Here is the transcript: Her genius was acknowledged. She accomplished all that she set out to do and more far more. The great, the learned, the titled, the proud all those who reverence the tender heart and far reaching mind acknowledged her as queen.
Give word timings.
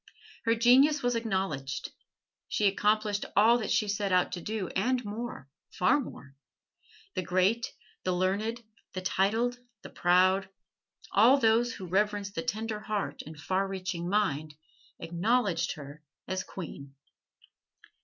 Her 0.45 0.55
genius 0.55 1.03
was 1.03 1.13
acknowledged. 1.13 1.91
She 2.47 2.65
accomplished 2.65 3.23
all 3.35 3.59
that 3.59 3.69
she 3.69 3.87
set 3.87 4.11
out 4.11 4.31
to 4.31 4.41
do 4.41 4.67
and 4.69 5.05
more 5.05 5.47
far 5.73 5.99
more. 5.99 6.33
The 7.13 7.21
great, 7.21 7.71
the 8.03 8.11
learned, 8.11 8.63
the 8.93 9.01
titled, 9.01 9.59
the 9.83 9.91
proud 9.91 10.49
all 11.11 11.37
those 11.37 11.73
who 11.75 11.85
reverence 11.85 12.31
the 12.31 12.41
tender 12.41 12.79
heart 12.79 13.21
and 13.27 13.39
far 13.39 13.67
reaching 13.67 14.09
mind 14.09 14.55
acknowledged 14.97 15.73
her 15.73 16.01
as 16.27 16.43
queen. 16.43 16.95